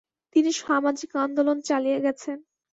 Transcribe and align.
তিনি 0.35 0.49
সমাজিক 0.61 1.11
আন্দোলন 1.17 1.57
চালিয়ে 1.61 1.99
গেছেন। 2.05 2.37